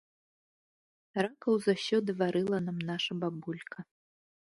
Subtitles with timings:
[1.25, 3.79] Ракаў заўсёды варыла нам наша бабулька.